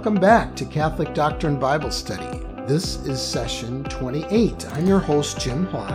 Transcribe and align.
Welcome 0.00 0.18
back 0.18 0.56
to 0.56 0.64
Catholic 0.64 1.12
Doctrine 1.12 1.58
Bible 1.58 1.90
Study. 1.90 2.42
This 2.66 3.04
is 3.04 3.20
session 3.20 3.84
28. 3.84 4.66
I'm 4.72 4.86
your 4.86 4.98
host, 4.98 5.38
Jim 5.38 5.66
Hawk. 5.66 5.90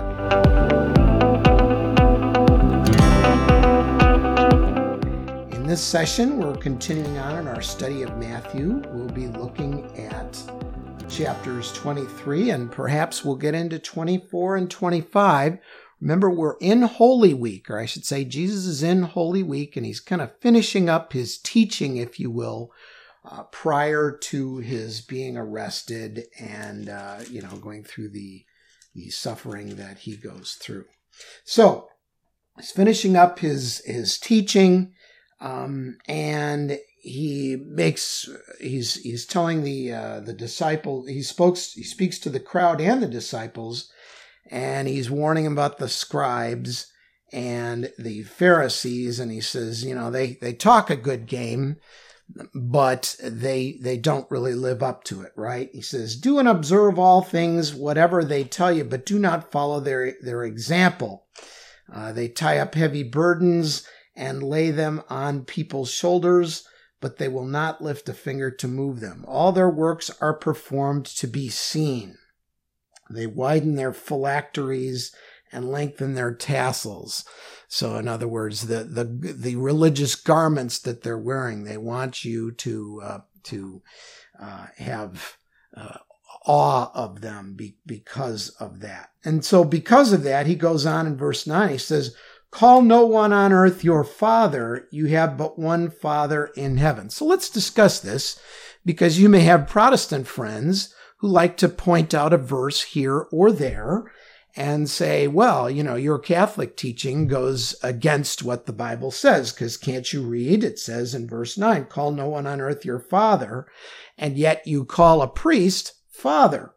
In 5.54 5.66
this 5.66 5.82
session, 5.82 6.38
we're 6.38 6.56
continuing 6.56 7.18
on 7.18 7.40
in 7.40 7.48
our 7.48 7.64
study 7.64 8.04
of 8.04 8.16
Matthew. 8.18 8.84
We'll 8.92 9.10
be 9.10 9.26
looking 9.26 9.84
at 9.98 10.40
chapters 11.10 11.74
23 11.74 12.52
and 12.52 12.72
perhaps 12.72 13.26
we'll 13.26 13.38
get 13.38 13.56
into 13.56 13.80
24 13.80 14.58
and 14.58 14.70
25. 14.70 15.58
Remember, 16.00 16.30
we're 16.30 16.58
in 16.62 16.84
Holy 16.84 17.34
Week, 17.34 17.72
or 17.72 17.80
I 17.80 17.88
should 17.88 18.06
say, 18.06 18.24
Jesus 18.24 18.68
is 18.68 18.84
in 18.84 19.02
Holy 19.02 19.42
Week 19.42 19.76
and 19.76 19.84
he's 19.84 20.00
kind 20.00 20.22
of 20.22 20.38
finishing 20.42 20.90
up 20.90 21.14
his 21.14 21.40
teaching, 21.40 21.98
if 21.98 22.20
you 22.20 22.30
will, 22.30 22.72
uh, 23.30 23.44
prior 23.52 24.12
to 24.12 24.58
his 24.58 25.02
being 25.02 25.38
arrested 25.38 26.26
and 26.40 26.90
uh, 26.90 27.20
you 27.30 27.42
know 27.42 27.56
going 27.58 27.84
through 27.84 28.10
the 28.10 28.46
the 28.94 29.10
suffering 29.10 29.76
that 29.76 30.00
he 30.00 30.16
goes 30.16 30.58
through. 30.62 30.86
So 31.44 31.88
he's 32.58 32.72
finishing 32.72 33.16
up 33.16 33.40
his 33.40 33.82
his 33.86 34.18
teaching, 34.18 34.94
um, 35.42 35.98
and 36.08 36.78
he 37.02 37.58
makes 37.68 38.30
he's 38.60 38.96
he's 38.96 39.26
telling 39.26 39.64
the 39.64 39.94
uh, 39.94 40.20
the 40.22 40.34
disciple 40.34 41.06
he 41.06 41.22
spoke 41.22 41.58
he 41.58 41.84
speaks 41.84 42.20
to 42.20 42.30
the 42.30 42.40
crowd 42.40 42.82
and 42.82 43.02
the 43.02 43.08
disciples, 43.08 43.92
and 44.50 44.88
he's 44.88 45.10
warning 45.10 45.48
about 45.48 45.78
the 45.78 45.90
scribes 45.90 46.92
and 47.34 47.92
the 47.98 48.24
Pharisees, 48.24 49.20
and 49.20 49.32
he 49.32 49.42
says, 49.42 49.84
you 49.84 49.96
know, 49.96 50.10
they 50.10 50.38
they 50.42 50.54
talk 50.54 50.90
a 50.90 50.96
good 50.96 51.26
game 51.26 51.78
but 52.54 53.16
they 53.22 53.78
they 53.82 53.98
don't 53.98 54.30
really 54.32 54.54
live 54.54 54.82
up 54.82 55.04
to 55.04 55.22
it 55.22 55.32
right? 55.36 55.70
He 55.74 55.82
says 55.82 56.16
do 56.16 56.40
and 56.40 56.48
observe 56.48 56.98
all 56.98 57.22
things 57.22 57.74
whatever 57.74 58.24
they 58.24 58.44
tell 58.44 58.72
you 58.72 58.84
but 58.84 59.06
do 59.06 59.20
not 59.20 59.52
follow 59.52 59.80
their 59.80 60.14
their 60.22 60.44
example. 60.44 61.28
Uh, 61.92 62.12
they 62.12 62.28
tie 62.28 62.58
up 62.58 62.76
heavy 62.76 63.04
burdens 63.04 63.88
and 64.16 64.42
lay 64.42 64.72
them 64.72 65.04
on 65.10 65.46
people's 65.46 65.92
shoulders 65.92 66.68
but 67.02 67.18
they 67.18 67.28
will 67.28 67.46
not 67.46 67.84
lift 67.84 68.10
a 68.10 68.14
finger 68.14 68.50
to 68.50 68.68
move 68.68 69.00
them. 69.00 69.24
All 69.28 69.52
their 69.52 69.70
works 69.70 70.10
are 70.22 70.34
performed 70.34 71.06
to 71.06 71.28
be 71.28 71.50
seen. 71.50 72.18
They 73.10 73.28
widen 73.28 73.76
their 73.76 73.94
phylacteries 73.94 75.14
and 75.56 75.72
lengthen 75.72 76.14
their 76.14 76.34
tassels 76.34 77.24
so, 77.68 77.98
in 77.98 78.08
other 78.08 78.28
words, 78.28 78.68
the 78.68 78.84
the 78.84 79.04
the 79.04 79.56
religious 79.56 80.16
garments 80.16 80.80
that 80.80 81.02
they're 81.02 81.18
wearing, 81.18 81.64
they 81.64 81.78
want 81.78 82.24
you 82.24 82.52
to 82.52 83.02
uh, 83.04 83.20
to 83.44 83.82
uh, 84.40 84.68
have 84.78 85.38
uh, 85.76 85.98
awe 86.46 86.92
of 86.94 87.22
them 87.22 87.54
be, 87.56 87.78
because 87.86 88.50
of 88.52 88.82
that. 88.82 89.10
And 89.24 89.44
so, 89.44 89.64
because 89.64 90.14
of 90.14 90.24
that, 90.24 90.46
he 90.46 90.56
goes 90.56 90.86
on 90.86 91.08
in 91.08 91.18
verse 91.18 91.48
nine. 91.48 91.70
He 91.70 91.78
says, 91.78 92.16
"Call 92.52 92.82
no 92.82 93.06
one 93.06 93.34
on 93.34 93.52
earth 93.52 93.84
your 93.84 94.04
father; 94.04 94.88
you 94.92 95.08
have 95.08 95.38
but 95.38 95.58
one 95.58 95.90
Father 95.90 96.52
in 96.56 96.78
heaven." 96.78 97.10
So, 97.10 97.26
let's 97.26 97.50
discuss 97.50 98.00
this 98.00 98.40
because 98.86 99.20
you 99.20 99.28
may 99.28 99.42
have 99.42 99.68
Protestant 99.68 100.28
friends 100.28 100.94
who 101.18 101.28
like 101.28 101.58
to 101.58 101.68
point 101.68 102.14
out 102.14 102.32
a 102.32 102.38
verse 102.38 102.84
here 102.84 103.28
or 103.32 103.52
there 103.52 104.12
and 104.56 104.90
say, 104.90 105.28
well, 105.28 105.70
you 105.70 105.84
know, 105.84 105.96
your 105.96 106.18
Catholic 106.18 106.78
teaching 106.78 107.28
goes 107.28 107.76
against 107.84 108.44
what 108.44 108.66
the 108.66 108.74
Bible 108.74 109.12
says, 109.12 109.52
because 109.52 109.76
can't 109.76 110.12
you 110.14 110.22
read? 110.22 110.64
It 110.64 110.80
says 110.80 111.14
in 111.14 111.28
verse 111.28 111.58
9, 111.58 111.86
call 111.86 112.12
no 112.12 112.30
one 112.30 112.48
on 112.48 112.62
earth 112.62 112.86
your 112.86 113.00
father, 113.00 113.68
and 114.18 114.38
yet 114.38 114.66
you 114.66 114.86
call 114.86 115.22
a 115.22 115.28
priest 115.28 115.94
father. 116.10 116.74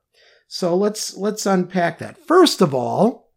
So 0.49 0.75
let's 0.75 1.17
let's 1.17 1.47
unpack 1.47 1.99
that. 1.99 2.19
First 2.19 2.63
of 2.63 2.75
all, 2.75 3.31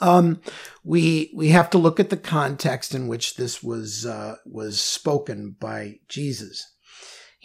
um, 0.00 0.40
we 0.84 1.32
we 1.34 1.48
have 1.48 1.68
to 1.70 1.78
look 1.78 1.98
at 1.98 2.10
the 2.10 2.16
context 2.16 2.94
in 2.94 3.08
which 3.08 3.34
this 3.34 3.62
was 3.62 4.06
uh, 4.06 4.36
was 4.46 4.80
spoken 4.80 5.56
by 5.58 5.96
Jesus. 6.08 6.64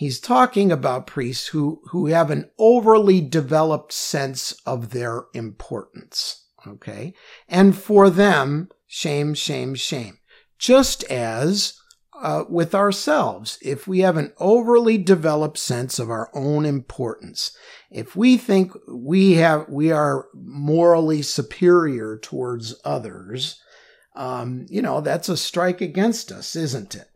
He's 0.03 0.19
talking 0.19 0.69
about 0.69 1.08
priests 1.08 1.47
who, 1.47 1.80
who 1.91 2.08
have 2.08 2.30
an 2.30 2.52
overly 2.59 3.22
developed 3.22 3.94
sense 3.94 4.52
of 4.66 4.90
their 4.90 5.28
importance. 5.34 6.46
Okay. 6.68 7.14
And 7.47 7.74
for 7.74 8.09
them, 8.09 8.68
shame, 8.86 9.34
shame, 9.34 9.75
shame. 9.75 10.18
Just 10.59 11.06
as 11.06 11.80
uh, 12.22 12.44
with 12.50 12.75
ourselves, 12.75 13.58
if 13.62 13.88
we 13.88 14.00
have 14.00 14.18
an 14.18 14.34
overly 14.40 14.97
developed 14.97 15.58
sense 15.58 16.00
of 16.00 16.09
our 16.09 16.30
own 16.36 16.66
importance, 16.66 17.56
if 17.90 18.13
we 18.13 18.36
think 18.36 18.74
we 18.90 19.36
have, 19.36 19.69
we 19.69 19.90
are 19.90 20.25
morally 20.34 21.22
superior 21.22 22.18
towards 22.18 22.75
others, 22.84 23.58
um, 24.18 24.66
you 24.68 24.81
know, 24.81 25.00
that's 25.00 25.30
a 25.30 25.38
strike 25.38 25.80
against 25.80 26.30
us, 26.30 26.58
isn't 26.58 26.94
it? 26.94 27.08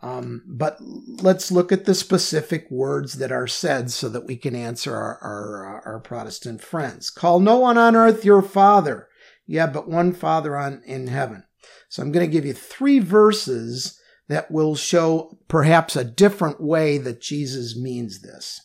Um, 0.00 0.42
but 0.46 0.76
let's 0.80 1.50
look 1.50 1.72
at 1.72 1.84
the 1.84 1.94
specific 1.94 2.70
words 2.70 3.14
that 3.14 3.32
are 3.32 3.48
said 3.48 3.90
so 3.90 4.08
that 4.08 4.26
we 4.26 4.36
can 4.36 4.54
answer 4.54 4.94
our, 4.94 5.18
our, 5.18 5.82
our 5.84 6.00
Protestant 6.00 6.62
friends. 6.62 7.10
Call 7.10 7.40
no 7.40 7.58
one 7.58 7.76
on 7.76 7.96
earth 7.96 8.24
your 8.24 8.42
father. 8.42 9.08
Yeah, 9.46 9.66
but 9.66 9.88
one 9.88 10.12
father 10.12 10.56
on, 10.56 10.82
in 10.86 11.08
heaven. 11.08 11.44
So 11.88 12.02
I'm 12.02 12.12
going 12.12 12.26
to 12.26 12.32
give 12.32 12.44
you 12.44 12.52
three 12.52 12.98
verses 12.98 13.98
that 14.28 14.50
will 14.50 14.76
show 14.76 15.38
perhaps 15.48 15.96
a 15.96 16.04
different 16.04 16.60
way 16.60 16.98
that 16.98 17.20
Jesus 17.20 17.76
means 17.76 18.20
this. 18.20 18.60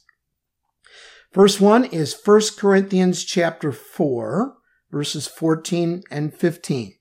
First 1.32 1.60
one 1.60 1.86
is 1.86 2.16
1 2.24 2.42
Corinthians 2.58 3.24
chapter 3.24 3.72
4, 3.72 4.56
verses 4.92 5.26
14 5.26 6.04
and 6.12 6.34
15. 6.34 6.94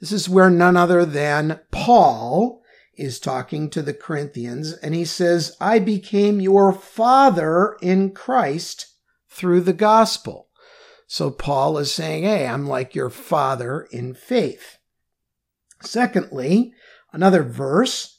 This 0.00 0.12
is 0.12 0.28
where 0.28 0.50
none 0.50 0.76
other 0.76 1.06
than 1.06 1.60
Paul 1.70 2.60
is 2.98 3.20
talking 3.20 3.70
to 3.70 3.80
the 3.80 3.94
Corinthians 3.94 4.72
and 4.72 4.94
he 4.94 5.04
says, 5.04 5.56
I 5.60 5.78
became 5.78 6.40
your 6.40 6.72
father 6.72 7.76
in 7.80 8.10
Christ 8.10 8.86
through 9.28 9.60
the 9.60 9.72
gospel. 9.72 10.48
So 11.06 11.30
Paul 11.30 11.78
is 11.78 11.92
saying, 11.92 12.24
Hey, 12.24 12.46
I'm 12.46 12.66
like 12.66 12.94
your 12.94 13.08
father 13.08 13.88
in 13.90 14.14
faith. 14.14 14.78
Secondly, 15.80 16.74
another 17.12 17.42
verse 17.42 18.18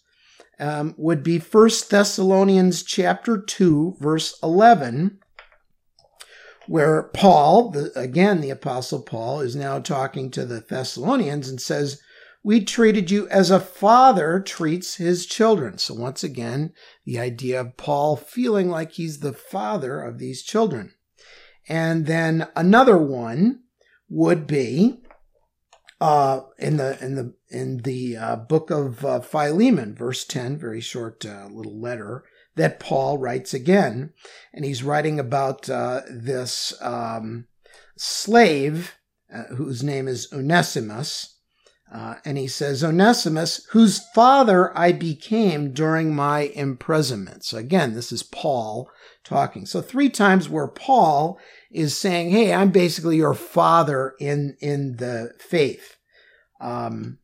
um, 0.60 0.96
would 0.98 1.24
be 1.24 1.40
1 1.40 1.70
Thessalonians 1.90 2.84
chapter 2.84 3.38
2, 3.38 3.98
verse 4.00 4.38
11, 4.42 5.20
where 6.68 7.04
Paul, 7.14 7.72
the, 7.72 7.92
again, 7.98 8.42
the 8.42 8.50
apostle 8.50 9.02
Paul, 9.02 9.42
is 9.42 9.56
now 9.56 9.80
talking 9.80 10.32
to 10.32 10.46
the 10.46 10.62
Thessalonians 10.62 11.50
and 11.50 11.62
says, 11.62 12.02
we 12.44 12.64
treated 12.64 13.12
you 13.12 13.28
as 13.30 13.52
a 13.52 13.60
father 13.60 14.40
treats 14.40 14.96
his 14.96 15.26
children. 15.26 15.78
So, 15.78 15.94
once 15.94 16.24
again, 16.24 16.74
the 17.06 17.20
idea 17.20 17.60
of 17.60 17.78
Paul 17.78 18.16
feeling 18.16 18.70
like 18.70 18.94
he's 18.94 19.20
the 19.20 19.34
father 19.34 20.02
of 20.02 20.20
these 20.20 20.44
children. 20.44 20.94
And 21.68 22.06
then 22.06 22.48
another 22.56 22.98
one 22.98 23.64
would 24.10 24.48
be 24.48 25.02
uh, 26.02 26.42
in 26.58 26.78
the 26.78 26.98
in 27.04 27.16
the 27.16 27.34
in 27.50 27.78
the 27.80 28.18
uh, 28.18 28.36
book 28.38 28.72
of 28.72 29.04
uh, 29.04 29.20
Philemon, 29.20 29.96
verse 29.96 30.24
ten, 30.24 30.58
very 30.58 30.82
short 30.82 31.26
uh, 31.26 31.48
little 31.52 31.80
letter 31.80 32.24
that 32.56 32.80
Paul 32.80 33.18
writes 33.18 33.54
again, 33.54 34.12
and 34.54 34.66
he's 34.66 34.84
writing 34.84 35.20
about 35.20 35.70
uh, 35.70 36.02
this 36.10 36.74
um, 36.82 37.46
slave 37.98 38.96
uh, 39.34 39.44
whose 39.56 39.84
name 39.84 40.08
is 40.08 40.32
Onesimus 40.34 41.39
uh, 41.92 42.16
and 42.24 42.38
he 42.38 42.48
says, 42.48 42.84
Onesimus, 42.84 43.66
whose 43.72 44.06
father 44.14 44.78
I 44.78 44.92
became 44.92 45.74
during 45.74 46.14
my 46.14 46.42
imprisonment. 46.54 47.44
So 47.44 47.58
again, 47.58 47.96
this 47.96 48.12
is 48.12 48.22
Paul 48.22 48.90
talking. 49.24 49.66
So 49.66 49.82
three 49.82 50.10
times 50.10 50.48
where 50.48 50.68
Paul 50.68 51.40
is 51.72 51.98
saying, 51.98 52.30
Hey, 52.30 52.54
I'm 52.54 52.70
basically 52.70 53.18
your 53.18 53.34
father 53.34 54.14
in, 54.20 54.56
in 54.60 54.98
the 54.98 55.32
faith. 55.40 55.98
Um, 56.62 57.18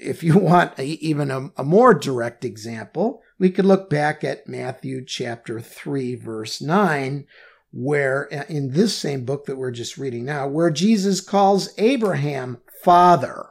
if 0.00 0.22
you 0.22 0.38
want 0.38 0.78
a, 0.78 0.84
even 0.84 1.30
a, 1.30 1.50
a 1.56 1.64
more 1.64 1.92
direct 1.92 2.46
example, 2.46 3.20
we 3.38 3.50
could 3.50 3.66
look 3.66 3.90
back 3.90 4.24
at 4.24 4.48
Matthew 4.48 5.04
chapter 5.04 5.60
3, 5.60 6.14
verse 6.14 6.62
9, 6.62 7.26
where 7.70 8.28
uh, 8.32 8.44
in 8.48 8.70
this 8.70 8.96
same 8.96 9.26
book 9.26 9.44
that 9.44 9.56
we're 9.56 9.70
just 9.72 9.98
reading 9.98 10.24
now, 10.24 10.48
where 10.48 10.70
Jesus 10.70 11.20
calls 11.20 11.74
Abraham 11.76 12.58
father. 12.82 13.46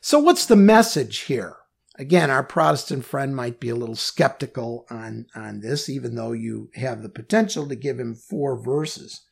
So, 0.00 0.18
what's 0.18 0.46
the 0.46 0.56
message 0.56 1.20
here? 1.20 1.56
Again, 1.98 2.30
our 2.30 2.42
Protestant 2.42 3.04
friend 3.04 3.34
might 3.34 3.58
be 3.58 3.70
a 3.70 3.74
little 3.74 3.96
skeptical 3.96 4.86
on, 4.90 5.26
on 5.34 5.60
this, 5.60 5.88
even 5.88 6.14
though 6.14 6.32
you 6.32 6.70
have 6.74 7.02
the 7.02 7.08
potential 7.08 7.66
to 7.68 7.74
give 7.74 7.98
him 7.98 8.14
four 8.14 8.62
verses. 8.62 9.22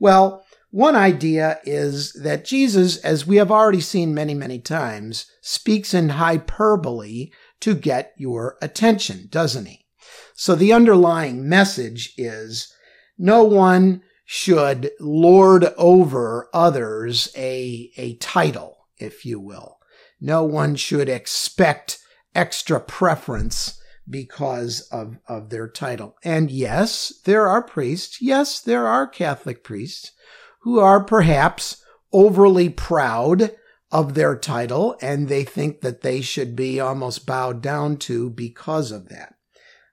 Well, 0.00 0.44
one 0.70 0.96
idea 0.96 1.60
is 1.64 2.12
that 2.22 2.44
Jesus, 2.44 2.96
as 2.98 3.26
we 3.26 3.36
have 3.36 3.50
already 3.50 3.80
seen 3.80 4.14
many, 4.14 4.34
many 4.34 4.58
times, 4.58 5.26
speaks 5.42 5.94
in 5.94 6.10
hyperbole 6.10 7.30
to 7.60 7.74
get 7.74 8.12
your 8.16 8.56
attention, 8.60 9.28
doesn't 9.30 9.66
he? 9.66 9.86
So 10.34 10.54
the 10.54 10.72
underlying 10.72 11.48
message 11.48 12.14
is 12.16 12.72
no 13.18 13.44
one 13.44 14.02
should 14.26 14.90
lord 14.98 15.64
over 15.78 16.50
others 16.52 17.32
a, 17.36 17.90
a 17.96 18.16
title, 18.16 18.76
if 18.98 19.24
you 19.24 19.38
will. 19.40 19.78
No 20.20 20.42
one 20.42 20.74
should 20.74 21.08
expect 21.08 22.00
extra 22.34 22.80
preference 22.80 23.80
because 24.08 24.80
of, 24.92 25.18
of 25.28 25.50
their 25.50 25.68
title. 25.68 26.16
And 26.24 26.50
yes, 26.50 27.12
there 27.24 27.46
are 27.46 27.62
priests. 27.62 28.20
Yes, 28.20 28.60
there 28.60 28.86
are 28.86 29.06
Catholic 29.06 29.62
priests 29.62 30.12
who 30.60 30.80
are 30.80 31.02
perhaps 31.02 31.82
overly 32.12 32.68
proud 32.68 33.52
of 33.92 34.14
their 34.14 34.36
title 34.36 34.96
and 35.00 35.28
they 35.28 35.44
think 35.44 35.80
that 35.80 36.00
they 36.00 36.20
should 36.20 36.56
be 36.56 36.80
almost 36.80 37.26
bowed 37.26 37.62
down 37.62 37.96
to 37.96 38.28
because 38.30 38.90
of 38.90 39.08
that. 39.08 39.35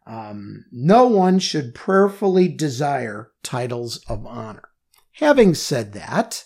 Um, 0.06 0.66
no 0.72 1.08
one 1.08 1.40
should 1.40 1.76
prayerfully 1.76 2.48
desire 2.50 3.32
titles 3.42 3.98
of 4.10 4.26
honor. 4.26 4.70
Having 5.14 5.56
said 5.56 5.94
that, 5.94 6.46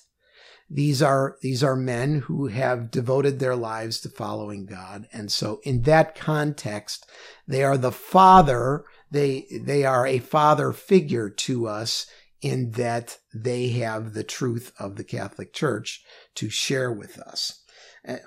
these 0.70 1.02
are 1.02 1.38
these 1.42 1.64
are 1.64 1.76
men 1.78 2.20
who 2.22 2.48
have 2.48 2.92
devoted 2.92 3.40
their 3.40 3.56
lives 3.56 4.02
to 4.02 4.10
following 4.10 4.66
God, 4.66 5.08
and 5.14 5.32
so 5.32 5.62
in 5.64 5.84
that 5.84 6.14
context, 6.14 7.10
they 7.48 7.64
are 7.64 7.78
the 7.78 7.92
father. 7.92 8.84
They 9.10 9.48
they 9.50 9.86
are 9.86 10.06
a 10.06 10.20
father 10.20 10.74
figure 10.74 11.30
to 11.30 11.68
us 11.68 12.06
in 12.42 12.72
that 12.72 13.18
they 13.34 13.70
have 13.70 14.14
the 14.14 14.24
truth 14.24 14.74
of 14.78 14.98
the 14.98 15.04
Catholic 15.04 15.54
Church 15.54 16.04
to 16.36 16.50
share 16.50 16.92
with 16.92 17.18
us. 17.18 17.64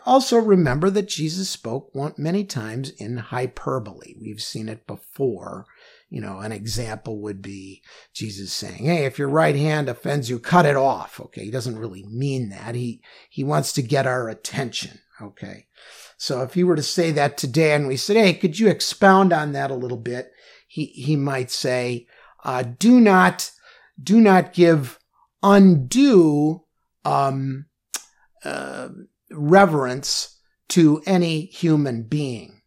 Also, 0.04 0.36
remember 0.38 0.90
that 0.90 1.08
Jesus 1.08 1.48
spoke 1.48 1.90
many 2.18 2.44
times 2.44 2.90
in 2.90 3.16
hyperbole. 3.16 4.14
We've 4.20 4.42
seen 4.42 4.68
it 4.68 4.86
before. 4.86 5.66
You 6.10 6.20
know, 6.20 6.40
an 6.40 6.52
example 6.52 7.20
would 7.22 7.40
be 7.40 7.82
Jesus 8.12 8.52
saying, 8.52 8.84
Hey, 8.84 9.04
if 9.04 9.18
your 9.18 9.28
right 9.28 9.54
hand 9.54 9.88
offends 9.88 10.28
you, 10.28 10.38
cut 10.38 10.66
it 10.66 10.76
off. 10.76 11.20
Okay. 11.20 11.44
He 11.44 11.50
doesn't 11.50 11.78
really 11.78 12.04
mean 12.04 12.50
that. 12.50 12.74
He, 12.74 13.00
he 13.30 13.44
wants 13.44 13.72
to 13.74 13.82
get 13.82 14.06
our 14.06 14.28
attention. 14.28 14.98
Okay. 15.22 15.66
So 16.18 16.42
if 16.42 16.54
he 16.54 16.64
were 16.64 16.76
to 16.76 16.82
say 16.82 17.12
that 17.12 17.38
today 17.38 17.74
and 17.74 17.86
we 17.86 17.96
said, 17.96 18.16
Hey, 18.16 18.34
could 18.34 18.58
you 18.58 18.68
expound 18.68 19.32
on 19.32 19.52
that 19.52 19.70
a 19.70 19.76
little 19.76 19.98
bit? 19.98 20.32
He, 20.66 20.86
he 20.86 21.16
might 21.16 21.50
say, 21.50 22.06
uh, 22.44 22.64
do 22.78 23.00
not, 23.00 23.50
do 24.02 24.20
not 24.20 24.52
give 24.52 24.98
undue, 25.42 26.64
um, 27.04 27.66
uh, 28.44 28.88
reverence 29.30 30.38
to 30.70 31.02
any 31.06 31.46
human 31.46 32.02
being. 32.04 32.62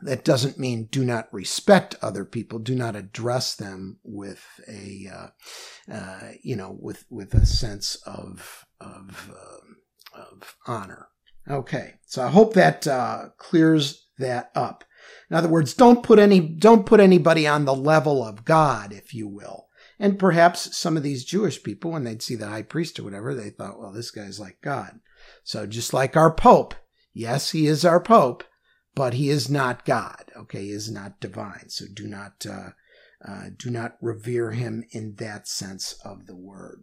That 0.00 0.24
doesn't 0.24 0.60
mean 0.60 0.84
do 0.84 1.04
not 1.04 1.32
respect 1.32 1.96
other 2.00 2.24
people, 2.24 2.60
do 2.60 2.76
not 2.76 2.94
address 2.94 3.56
them 3.56 3.98
with 4.04 4.46
a, 4.68 5.08
uh, 5.12 5.92
uh, 5.92 6.30
you 6.40 6.54
know, 6.54 6.76
with 6.80 7.04
with 7.10 7.34
a 7.34 7.44
sense 7.44 7.96
of 8.06 8.64
of 8.80 9.32
uh, 9.34 10.20
of 10.20 10.56
honor. 10.66 11.08
Okay, 11.50 11.94
so 12.06 12.22
I 12.22 12.28
hope 12.28 12.54
that 12.54 12.86
uh, 12.86 13.30
clears 13.38 14.06
that 14.18 14.50
up. 14.54 14.84
In 15.30 15.36
other 15.36 15.48
words, 15.48 15.74
don't 15.74 16.04
put 16.04 16.18
any 16.18 16.40
don't 16.40 16.86
put 16.86 17.00
anybody 17.00 17.46
on 17.46 17.64
the 17.64 17.74
level 17.74 18.22
of 18.24 18.44
God, 18.44 18.92
if 18.92 19.12
you 19.12 19.26
will. 19.26 19.68
And 19.98 20.18
perhaps 20.18 20.76
some 20.76 20.96
of 20.96 21.02
these 21.02 21.24
Jewish 21.24 21.62
people, 21.62 21.90
when 21.90 22.04
they'd 22.04 22.22
see 22.22 22.36
the 22.36 22.48
high 22.48 22.62
priest 22.62 23.00
or 23.00 23.04
whatever, 23.04 23.34
they 23.34 23.50
thought, 23.50 23.80
well, 23.80 23.92
this 23.92 24.12
guy's 24.12 24.38
like 24.38 24.58
God. 24.62 25.00
So 25.48 25.64
just 25.66 25.94
like 25.94 26.14
our 26.14 26.30
Pope, 26.30 26.74
yes, 27.14 27.52
he 27.52 27.66
is 27.66 27.82
our 27.82 28.00
Pope, 28.00 28.44
but 28.94 29.14
he 29.14 29.30
is 29.30 29.48
not 29.48 29.86
God. 29.86 30.30
Okay, 30.36 30.66
he 30.66 30.72
is 30.72 30.90
not 30.90 31.20
divine. 31.20 31.70
So 31.70 31.86
do 31.90 32.06
not 32.06 32.44
uh, 32.44 32.72
uh, 33.26 33.44
do 33.56 33.70
not 33.70 33.96
revere 34.02 34.50
him 34.50 34.84
in 34.90 35.14
that 35.14 35.48
sense 35.48 35.98
of 36.04 36.26
the 36.26 36.36
word. 36.36 36.82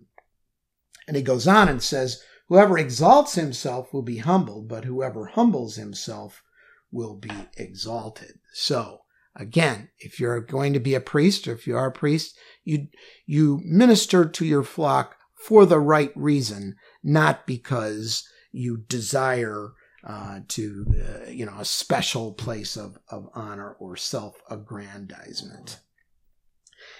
And 1.07 1.15
he 1.15 1.21
goes 1.21 1.47
on 1.47 1.69
and 1.69 1.79
says, 1.83 2.23
Whoever 2.47 2.75
exalts 2.79 3.35
himself 3.35 3.93
will 3.93 4.01
be 4.01 4.17
humbled, 4.17 4.67
but 4.67 4.85
whoever 4.85 5.27
humbles 5.27 5.75
himself 5.75 6.41
will 6.91 7.13
be 7.13 7.49
exalted. 7.57 8.39
So 8.51 9.01
again, 9.35 9.89
if 9.99 10.19
you're 10.19 10.41
going 10.41 10.73
to 10.73 10.79
be 10.79 10.95
a 10.95 10.99
priest 10.99 11.47
or 11.47 11.53
if 11.53 11.67
you 11.67 11.77
are 11.77 11.89
a 11.89 11.91
priest, 11.91 12.35
you 12.63 12.87
you 13.27 13.61
minister 13.63 14.25
to 14.25 14.43
your 14.43 14.63
flock 14.63 15.17
for 15.35 15.67
the 15.67 15.79
right 15.79 16.11
reason, 16.15 16.77
not 17.03 17.45
because 17.45 18.27
you 18.55 18.77
desire 18.77 19.73
uh, 20.05 20.39
to, 20.47 20.85
uh, 20.89 21.29
you 21.29 21.45
know, 21.45 21.57
a 21.59 21.65
special 21.65 22.33
place 22.33 22.77
of, 22.77 22.97
of 23.09 23.27
honor 23.33 23.75
or 23.79 23.95
self 23.95 24.41
aggrandizement. 24.49 25.79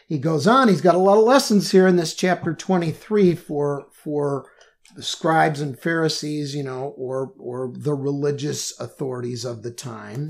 He 0.07 0.17
goes 0.17 0.47
on, 0.47 0.67
he's 0.67 0.81
got 0.81 0.95
a 0.95 0.99
lot 0.99 1.17
of 1.17 1.23
lessons 1.23 1.71
here 1.71 1.87
in 1.87 1.95
this 1.95 2.15
chapter 2.15 2.53
23 2.53 3.35
for, 3.35 3.87
for 3.91 4.49
the 4.95 5.03
scribes 5.03 5.61
and 5.61 5.77
Pharisees, 5.77 6.55
you 6.55 6.63
know, 6.63 6.93
or, 6.97 7.33
or 7.37 7.71
the 7.75 7.93
religious 7.93 8.77
authorities 8.79 9.45
of 9.45 9.61
the 9.61 9.71
time. 9.71 10.29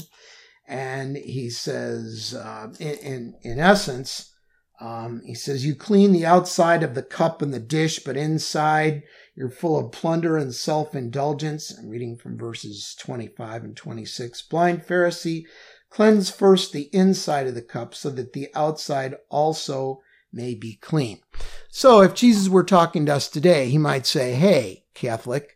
And 0.68 1.16
he 1.16 1.50
says, 1.50 2.34
uh, 2.34 2.74
in, 2.80 2.96
in, 2.98 3.36
in 3.44 3.60
essence, 3.60 4.35
um, 4.80 5.22
he 5.26 5.34
says, 5.34 5.66
You 5.66 5.76
clean 5.76 6.12
the 6.12 6.26
outside 6.26 6.84
of 6.84 6.96
the 6.96 7.04
cup 7.04 7.42
and 7.42 7.54
the 7.54 7.60
dish, 7.60 8.00
but 8.00 8.18
inside 8.18 9.04
you're 9.36 9.50
full 9.50 9.78
of 9.78 9.92
plunder 9.92 10.38
and 10.38 10.54
self 10.54 10.96
indulgence. 10.96 11.78
I'm 11.78 11.90
reading 11.90 12.18
from 12.18 12.38
verses 12.38 12.96
25 13.00 13.64
and 13.64 13.78
26. 13.78 14.42
Blind 14.44 14.86
Pharisee, 14.86 15.46
cleanse 15.90 16.30
first 16.30 16.74
the 16.74 16.90
inside 16.94 17.48
of 17.48 17.56
the 17.56 17.62
cup 17.62 17.96
so 17.96 18.10
that 18.12 18.34
the 18.34 18.50
outside 18.54 19.16
also 19.30 20.02
may 20.32 20.56
be 20.56 20.76
clean. 20.76 21.22
So 21.70 22.02
if 22.02 22.14
Jesus 22.14 22.50
were 22.50 22.64
talking 22.64 23.06
to 23.06 23.16
us 23.16 23.30
today, 23.30 23.70
he 23.70 23.78
might 23.78 24.06
say, 24.06 24.34
Hey, 24.34 24.86
Catholic, 24.94 25.56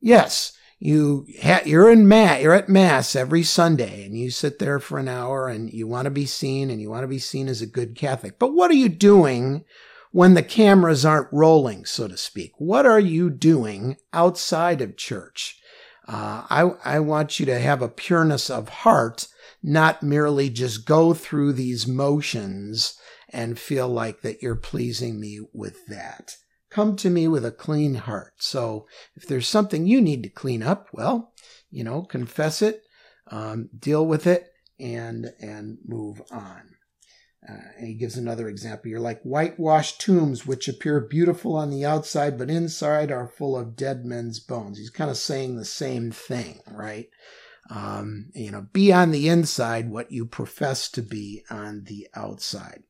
yes, 0.00 0.52
you 0.84 1.28
ha- 1.40 1.62
you're 1.64 1.88
in 1.92 2.08
mass, 2.08 2.42
you're 2.42 2.54
at 2.54 2.68
mass 2.68 3.14
every 3.14 3.44
Sunday 3.44 4.04
and 4.04 4.18
you 4.18 4.32
sit 4.32 4.58
there 4.58 4.80
for 4.80 4.98
an 4.98 5.06
hour 5.06 5.48
and 5.48 5.72
you 5.72 5.86
want 5.86 6.06
to 6.06 6.10
be 6.10 6.26
seen 6.26 6.70
and 6.70 6.80
you 6.80 6.90
want 6.90 7.04
to 7.04 7.08
be 7.08 7.20
seen 7.20 7.46
as 7.46 7.62
a 7.62 7.66
good 7.66 7.94
Catholic. 7.94 8.36
But 8.36 8.52
what 8.52 8.68
are 8.68 8.74
you 8.74 8.88
doing 8.88 9.64
when 10.10 10.34
the 10.34 10.42
cameras 10.42 11.04
aren't 11.04 11.32
rolling, 11.32 11.84
so 11.84 12.08
to 12.08 12.16
speak? 12.16 12.50
What 12.58 12.84
are 12.84 12.98
you 12.98 13.30
doing 13.30 13.96
outside 14.12 14.80
of 14.80 14.96
church? 14.96 15.60
Uh, 16.08 16.46
I, 16.50 16.72
I 16.84 16.98
want 16.98 17.38
you 17.38 17.46
to 17.46 17.60
have 17.60 17.80
a 17.80 17.88
pureness 17.88 18.50
of 18.50 18.68
heart, 18.68 19.28
not 19.62 20.02
merely 20.02 20.50
just 20.50 20.84
go 20.84 21.14
through 21.14 21.52
these 21.52 21.86
motions 21.86 22.98
and 23.28 23.56
feel 23.56 23.86
like 23.86 24.22
that 24.22 24.42
you're 24.42 24.56
pleasing 24.56 25.20
me 25.20 25.42
with 25.52 25.86
that. 25.86 26.38
Come 26.72 26.96
to 26.96 27.10
me 27.10 27.28
with 27.28 27.44
a 27.44 27.50
clean 27.50 27.96
heart. 27.96 28.32
So 28.38 28.86
if 29.14 29.26
there's 29.26 29.46
something 29.46 29.86
you 29.86 30.00
need 30.00 30.22
to 30.22 30.30
clean 30.30 30.62
up, 30.62 30.88
well, 30.90 31.34
you 31.70 31.84
know, 31.84 32.00
confess 32.00 32.62
it, 32.62 32.82
um, 33.26 33.68
deal 33.78 34.06
with 34.06 34.26
it, 34.26 34.46
and 34.80 35.26
and 35.38 35.76
move 35.86 36.22
on. 36.30 36.62
Uh, 37.46 37.58
and 37.76 37.88
he 37.88 37.94
gives 37.94 38.16
another 38.16 38.48
example. 38.48 38.88
You're 38.88 39.00
like 39.00 39.20
whitewashed 39.22 40.00
tombs, 40.00 40.46
which 40.46 40.66
appear 40.66 40.98
beautiful 41.00 41.56
on 41.56 41.68
the 41.68 41.84
outside, 41.84 42.38
but 42.38 42.48
inside 42.48 43.12
are 43.12 43.28
full 43.28 43.54
of 43.54 43.76
dead 43.76 44.06
men's 44.06 44.40
bones. 44.40 44.78
He's 44.78 44.88
kind 44.88 45.10
of 45.10 45.18
saying 45.18 45.56
the 45.56 45.66
same 45.66 46.10
thing, 46.10 46.60
right? 46.70 47.10
Um, 47.68 48.30
you 48.34 48.50
know, 48.50 48.68
be 48.72 48.94
on 48.94 49.10
the 49.10 49.28
inside 49.28 49.90
what 49.90 50.10
you 50.10 50.24
profess 50.24 50.88
to 50.92 51.02
be 51.02 51.42
on 51.50 51.84
the 51.84 52.08
outside. 52.14 52.84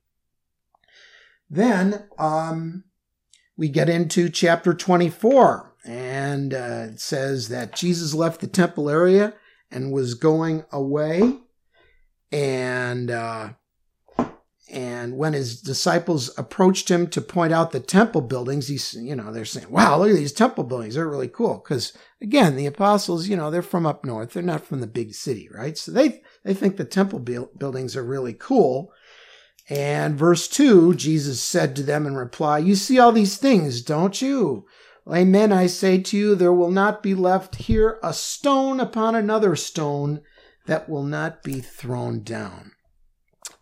Then 1.50 2.04
um, 2.16 2.84
we 3.56 3.68
get 3.68 3.88
into 3.88 4.28
chapter 4.28 4.74
24, 4.74 5.74
and 5.84 6.54
uh, 6.54 6.86
it 6.90 7.00
says 7.00 7.48
that 7.48 7.74
Jesus 7.74 8.14
left 8.14 8.40
the 8.40 8.46
temple 8.46 8.88
area 8.88 9.34
and 9.70 9.92
was 9.92 10.14
going 10.14 10.64
away. 10.72 11.38
And 12.30 13.10
uh, 13.10 13.50
and 14.72 15.18
when 15.18 15.34
his 15.34 15.60
disciples 15.60 16.30
approached 16.38 16.90
him 16.90 17.06
to 17.08 17.20
point 17.20 17.52
out 17.52 17.72
the 17.72 17.80
temple 17.80 18.22
buildings, 18.22 18.68
he's, 18.68 18.94
you 18.94 19.14
know, 19.14 19.30
they're 19.30 19.44
saying, 19.44 19.70
wow, 19.70 19.98
look 19.98 20.08
at 20.08 20.16
these 20.16 20.32
temple 20.32 20.64
buildings. 20.64 20.94
They're 20.94 21.06
really 21.06 21.28
cool. 21.28 21.62
Because 21.62 21.92
again, 22.22 22.56
the 22.56 22.64
apostles, 22.64 23.28
you 23.28 23.36
know, 23.36 23.50
they're 23.50 23.60
from 23.60 23.84
up 23.84 24.02
north. 24.02 24.32
They're 24.32 24.42
not 24.42 24.64
from 24.64 24.80
the 24.80 24.86
big 24.86 25.12
city, 25.12 25.46
right? 25.52 25.76
So 25.76 25.92
they, 25.92 26.22
they 26.42 26.54
think 26.54 26.78
the 26.78 26.86
temple 26.86 27.18
buildings 27.18 27.96
are 27.96 28.02
really 28.02 28.32
cool. 28.32 28.92
And 29.70 30.18
verse 30.18 30.48
2, 30.48 30.94
Jesus 30.94 31.40
said 31.40 31.76
to 31.76 31.82
them 31.82 32.06
in 32.06 32.16
reply, 32.16 32.58
You 32.58 32.74
see 32.74 32.98
all 32.98 33.12
these 33.12 33.36
things, 33.36 33.82
don't 33.82 34.20
you? 34.20 34.66
Amen, 35.10 35.52
I 35.52 35.66
say 35.66 36.00
to 36.00 36.16
you, 36.16 36.34
there 36.34 36.52
will 36.52 36.70
not 36.70 37.02
be 37.02 37.14
left 37.14 37.56
here 37.56 37.98
a 38.02 38.12
stone 38.12 38.80
upon 38.80 39.14
another 39.14 39.56
stone 39.56 40.20
that 40.66 40.88
will 40.88 41.02
not 41.02 41.42
be 41.42 41.60
thrown 41.60 42.22
down. 42.22 42.72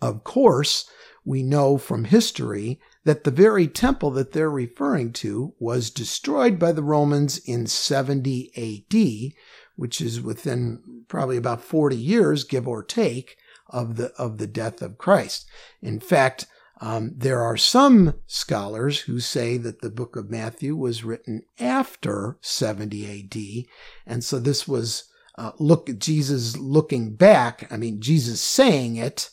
Of 0.02 0.22
course, 0.24 0.88
we 1.24 1.42
know 1.42 1.78
from 1.78 2.04
history 2.04 2.80
that 3.04 3.24
the 3.24 3.30
very 3.30 3.66
temple 3.66 4.10
that 4.12 4.32
they're 4.32 4.50
referring 4.50 5.12
to 5.12 5.54
was 5.58 5.90
destroyed 5.90 6.58
by 6.58 6.72
the 6.72 6.82
Romans 6.82 7.38
in 7.38 7.66
70 7.66 8.52
AD, 8.56 9.32
which 9.76 10.00
is 10.00 10.20
within 10.20 11.04
probably 11.08 11.36
about 11.36 11.62
40 11.62 11.96
years, 11.96 12.44
give 12.44 12.68
or 12.68 12.82
take, 12.82 13.36
of 13.70 13.96
the 13.96 14.12
of 14.16 14.38
the 14.38 14.46
death 14.46 14.82
of 14.82 14.98
Christ. 14.98 15.46
In 15.80 16.00
fact, 16.00 16.46
um, 16.80 17.12
there 17.16 17.40
are 17.40 17.56
some 17.56 18.14
scholars 18.26 19.00
who 19.00 19.20
say 19.20 19.56
that 19.58 19.80
the 19.80 19.90
book 19.90 20.16
of 20.16 20.30
Matthew 20.30 20.74
was 20.76 21.04
written 21.04 21.42
after 21.58 22.38
70 22.40 23.66
AD, 23.66 23.66
and 24.06 24.24
so 24.24 24.38
this 24.38 24.66
was 24.66 25.04
uh, 25.36 25.52
look 25.58 25.98
Jesus 25.98 26.56
looking 26.56 27.14
back. 27.14 27.66
I 27.70 27.76
mean, 27.76 28.00
Jesus 28.00 28.40
saying 28.40 28.96
it 28.96 29.30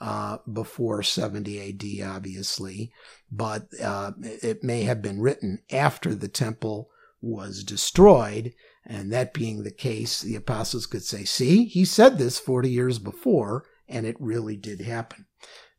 uh, 0.00 0.38
before 0.50 1.02
70 1.02 2.02
AD, 2.02 2.08
obviously, 2.08 2.92
but 3.30 3.68
uh, 3.82 4.12
it 4.22 4.62
may 4.62 4.82
have 4.82 5.00
been 5.00 5.20
written 5.20 5.62
after 5.70 6.14
the 6.14 6.28
temple 6.28 6.90
was 7.20 7.64
destroyed. 7.64 8.52
And 8.84 9.12
that 9.12 9.34
being 9.34 9.62
the 9.62 9.72
case, 9.72 10.20
the 10.20 10.36
apostles 10.36 10.86
could 10.86 11.02
say, 11.02 11.24
see, 11.24 11.64
he 11.64 11.84
said 11.84 12.18
this 12.18 12.38
40 12.38 12.70
years 12.70 12.98
before, 12.98 13.64
and 13.88 14.06
it 14.06 14.16
really 14.18 14.56
did 14.56 14.80
happen. 14.80 15.26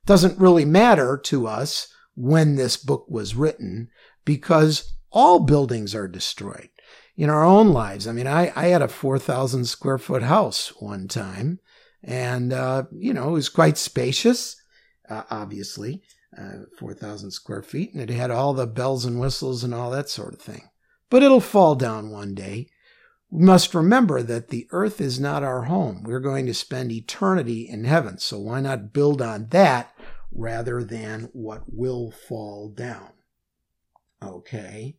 Doesn't 0.05 0.39
really 0.39 0.65
matter 0.65 1.17
to 1.25 1.47
us 1.47 1.93
when 2.15 2.55
this 2.55 2.77
book 2.77 3.05
was 3.09 3.35
written 3.35 3.89
because 4.25 4.93
all 5.11 5.39
buildings 5.39 5.93
are 5.93 6.07
destroyed 6.07 6.69
in 7.15 7.29
our 7.29 7.43
own 7.43 7.69
lives. 7.69 8.07
I 8.07 8.11
mean, 8.11 8.27
I, 8.27 8.51
I 8.55 8.67
had 8.67 8.81
a 8.81 8.87
4,000 8.87 9.65
square 9.65 9.97
foot 9.97 10.23
house 10.23 10.71
one 10.79 11.07
time, 11.07 11.59
and, 12.03 12.53
uh, 12.53 12.83
you 12.91 13.13
know, 13.13 13.29
it 13.29 13.33
was 13.33 13.49
quite 13.49 13.77
spacious, 13.77 14.55
uh, 15.09 15.23
obviously, 15.29 16.03
uh, 16.37 16.65
4,000 16.77 17.31
square 17.31 17.63
feet, 17.63 17.93
and 17.93 18.01
it 18.01 18.13
had 18.13 18.31
all 18.31 18.53
the 18.53 18.67
bells 18.67 19.05
and 19.05 19.19
whistles 19.19 19.63
and 19.63 19.73
all 19.73 19.89
that 19.91 20.09
sort 20.09 20.33
of 20.33 20.41
thing. 20.41 20.69
But 21.09 21.23
it'll 21.23 21.39
fall 21.39 21.75
down 21.75 22.11
one 22.11 22.35
day. 22.35 22.69
We 23.29 23.43
must 23.43 23.75
remember 23.75 24.23
that 24.23 24.49
the 24.49 24.67
earth 24.71 25.01
is 25.01 25.19
not 25.19 25.43
our 25.43 25.63
home. 25.63 26.03
We're 26.03 26.19
going 26.19 26.45
to 26.45 26.53
spend 26.53 26.91
eternity 26.91 27.67
in 27.67 27.83
heaven. 27.83 28.19
So 28.19 28.39
why 28.39 28.61
not 28.61 28.93
build 28.93 29.21
on 29.21 29.47
that 29.49 29.93
rather 30.31 30.83
than 30.83 31.29
what 31.33 31.63
will 31.67 32.11
fall 32.11 32.69
down? 32.69 33.09
Okay. 34.23 34.97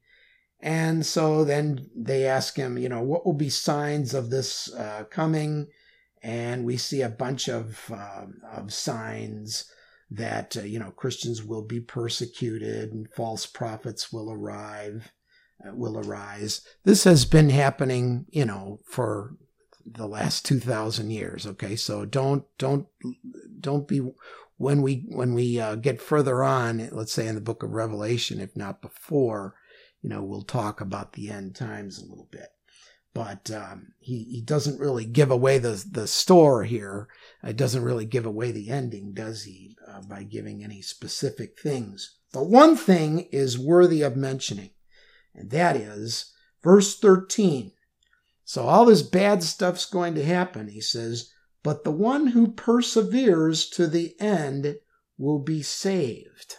And 0.61 1.07
so 1.07 1.45
then 1.45 1.89
they 1.97 2.27
ask 2.27 2.57
him, 2.57 2.77
you 2.79 2.89
know, 2.89 3.03
what 3.03 3.25
will 3.25 3.33
be 3.33 3.51
signs 3.51 4.13
of 4.13 4.31
this 4.31 4.73
uh, 4.75 5.05
coming? 5.11 5.69
And 6.23 6.65
we 6.65 6.77
see 6.77 7.03
a 7.03 7.09
bunch 7.09 7.49
of, 7.49 7.91
uh, 7.95 8.27
of 8.53 8.73
signs 8.73 9.71
that, 10.11 10.57
uh, 10.57 10.63
you 10.63 10.79
know, 10.79 10.91
Christians 10.91 11.45
will 11.45 11.63
be 11.63 11.81
persecuted 11.81 12.93
and 12.93 13.09
false 13.09 13.47
prophets 13.47 14.13
will 14.13 14.31
arrive, 14.31 15.13
will 15.65 15.99
arise. 15.99 16.63
This 16.85 17.05
has 17.05 17.25
been 17.25 17.51
happening, 17.51 18.27
you 18.31 18.45
know, 18.45 18.81
for 18.85 19.37
the 19.85 20.07
last 20.07 20.45
2000 20.45 21.11
years. 21.11 21.47
Okay. 21.47 21.77
So 21.77 22.05
don't, 22.05 22.45
don't, 22.59 22.87
don't 23.61 23.89
be, 23.89 24.01
when 24.57 24.83
we, 24.83 25.07
when 25.09 25.35
we 25.35 25.61
uh, 25.61 25.77
get 25.77 26.01
further 26.01 26.43
on, 26.43 26.89
let's 26.93 27.13
say 27.13 27.27
in 27.27 27.35
the 27.35 27.41
book 27.41 27.63
of 27.63 27.71
Revelation, 27.71 28.41
if 28.41 28.57
not 28.57 28.83
before, 28.83 29.55
you 30.03 30.11
know, 30.11 30.23
we'll 30.23 30.43
talk 30.43 30.81
about 30.81 31.13
the 31.13 31.31
end 31.31 31.57
times 31.57 31.99
a 31.99 32.07
little 32.07 32.29
bit. 32.31 32.49
But 33.15 33.51
um, 33.51 33.95
he, 33.99 34.25
he 34.25 34.41
doesn't 34.43 34.79
really 34.79 35.05
give 35.05 35.31
away 35.31 35.59
the, 35.59 35.85
the 35.91 36.07
store 36.07 36.65
here. 36.65 37.09
It 37.43 37.57
doesn't 37.57 37.83
really 37.83 38.05
give 38.05 38.27
away 38.27 38.53
the 38.53 38.71
ending, 38.71 39.13
does 39.13 39.45
he, 39.45 39.77
uh, 39.89 40.03
by 40.03 40.23
giving 40.23 40.63
any 40.63 40.83
specific 40.83 41.59
things. 41.59 42.17
But 42.33 42.49
one 42.49 42.77
thing 42.77 43.29
is 43.33 43.59
worthy 43.59 44.03
of 44.03 44.17
mentioning, 44.17 44.71
and 45.39 45.51
that 45.51 45.77
is 45.77 46.33
verse 46.63 46.99
13. 46.99 47.73
So 48.45 48.65
all 48.65 48.87
this 48.87 49.03
bad 49.03 49.43
stuff's 49.43 49.87
going 49.87 50.15
to 50.17 50.25
happen, 50.25 50.69
he 50.69 50.81
says, 50.81 51.31
but 51.63 51.85
the 51.85 51.91
one 51.91 52.29
who 52.29 52.53
perseveres 52.53 53.69
to 53.71 53.87
the 53.87 54.15
end 54.21 54.77
will 55.19 55.39
be 55.39 55.63
saved. 55.63 56.57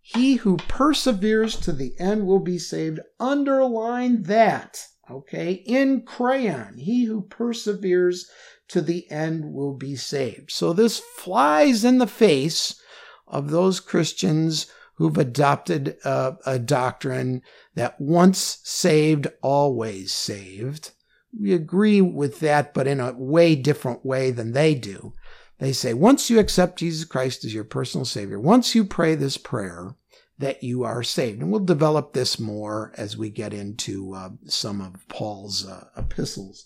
He 0.00 0.36
who 0.36 0.56
perseveres 0.56 1.54
to 1.56 1.72
the 1.72 1.92
end 1.98 2.26
will 2.26 2.40
be 2.40 2.58
saved. 2.58 2.98
Underline 3.20 4.22
that, 4.22 4.82
okay, 5.10 5.52
in 5.52 6.02
crayon. 6.02 6.78
He 6.78 7.04
who 7.04 7.22
perseveres 7.22 8.28
to 8.68 8.80
the 8.80 9.10
end 9.10 9.52
will 9.52 9.74
be 9.74 9.96
saved. 9.96 10.50
So 10.50 10.72
this 10.72 10.98
flies 10.98 11.84
in 11.84 11.98
the 11.98 12.06
face 12.06 12.80
of 13.26 13.50
those 13.50 13.80
Christians 13.80 14.66
who've 14.98 15.16
adopted 15.16 15.96
a, 16.04 16.36
a 16.44 16.58
doctrine 16.58 17.42
that 17.74 18.00
once 18.00 18.58
saved, 18.64 19.26
always 19.42 20.12
saved. 20.12 20.90
We 21.38 21.54
agree 21.54 22.00
with 22.00 22.40
that, 22.40 22.74
but 22.74 22.86
in 22.86 23.00
a 23.00 23.12
way 23.12 23.54
different 23.54 24.04
way 24.04 24.30
than 24.30 24.52
they 24.52 24.74
do. 24.74 25.14
They 25.58 25.72
say, 25.72 25.94
once 25.94 26.30
you 26.30 26.38
accept 26.38 26.78
Jesus 26.78 27.04
Christ 27.04 27.44
as 27.44 27.54
your 27.54 27.64
personal 27.64 28.04
Savior, 28.04 28.38
once 28.38 28.74
you 28.74 28.84
pray 28.84 29.14
this 29.14 29.36
prayer, 29.36 29.96
that 30.38 30.62
you 30.62 30.84
are 30.84 31.02
saved. 31.02 31.40
And 31.40 31.50
we'll 31.50 31.60
develop 31.60 32.12
this 32.12 32.38
more 32.38 32.92
as 32.96 33.16
we 33.16 33.28
get 33.28 33.52
into 33.52 34.14
uh, 34.14 34.30
some 34.46 34.80
of 34.80 35.06
Paul's 35.08 35.66
uh, 35.66 35.88
epistles. 35.96 36.64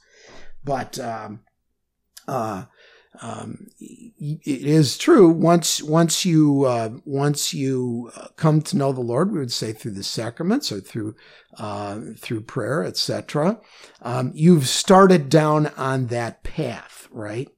But 0.63 0.99
um, 0.99 1.41
uh, 2.29 2.65
um, 3.21 3.69
it 3.79 4.41
is 4.47 4.97
true. 4.97 5.29
Once 5.29 5.83
once 5.83 6.25
you 6.25 6.65
uh, 6.65 6.91
once 7.05 7.53
you 7.53 8.11
uh, 8.17 8.29
come 8.37 8.63
to 8.63 8.77
know 8.77 8.93
the 8.93 9.01
Lord, 9.01 9.31
we 9.31 9.39
would 9.39 9.53
say 9.53 9.73
through 9.73 9.93
the 9.93 10.03
sacraments 10.03 10.73
or 10.73 10.81
through 10.81 11.15
uh, 11.59 12.01
through 12.17 12.43
prayer, 12.43 12.83
etc. 12.83 13.61
Um, 14.01 14.33
you've 14.35 14.67
started 14.67 15.29
down 15.29 15.67
on 15.77 16.07
that 16.07 16.43
path, 16.43 17.07
right? 17.11 17.49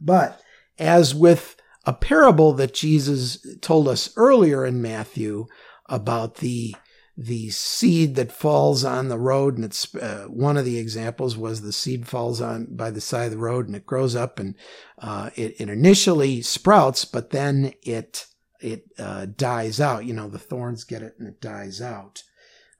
But 0.00 0.40
as 0.78 1.14
with 1.14 1.56
a 1.86 1.92
parable 1.92 2.52
that 2.54 2.74
Jesus 2.74 3.46
told 3.60 3.86
us 3.86 4.12
earlier 4.16 4.66
in 4.66 4.82
Matthew 4.82 5.46
about 5.88 6.36
the 6.36 6.74
the 7.16 7.48
seed 7.50 8.16
that 8.16 8.32
falls 8.32 8.84
on 8.84 9.08
the 9.08 9.18
road 9.18 9.54
and 9.54 9.64
it's 9.64 9.94
uh, 9.94 10.26
one 10.28 10.56
of 10.56 10.64
the 10.64 10.78
examples 10.78 11.36
was 11.36 11.60
the 11.60 11.72
seed 11.72 12.08
falls 12.08 12.40
on 12.40 12.66
by 12.70 12.90
the 12.90 13.00
side 13.00 13.26
of 13.26 13.30
the 13.30 13.38
road 13.38 13.66
and 13.66 13.76
it 13.76 13.86
grows 13.86 14.16
up 14.16 14.40
and 14.40 14.56
uh, 14.98 15.30
it, 15.36 15.54
it, 15.60 15.68
initially 15.68 16.42
sprouts 16.42 17.04
but 17.04 17.30
then 17.30 17.72
it 17.82 18.26
it 18.64 18.86
uh, 18.98 19.26
dies 19.26 19.80
out. 19.80 20.06
You 20.06 20.14
know 20.14 20.28
the 20.28 20.38
thorns 20.38 20.84
get 20.84 21.02
it 21.02 21.14
and 21.18 21.28
it 21.28 21.40
dies 21.40 21.80
out. 21.80 22.22